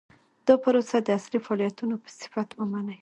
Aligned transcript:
دا 0.47 0.55
پروسه 0.63 0.97
د 1.01 1.07
اصلي 1.17 1.39
فعالیتونو 1.45 1.95
په 2.03 2.09
صفت 2.19 2.49
ومني. 2.55 2.97